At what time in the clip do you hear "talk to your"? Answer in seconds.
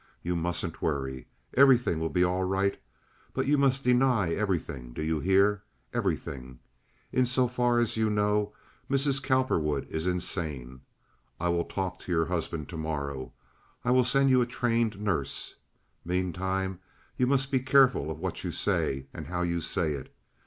11.65-12.25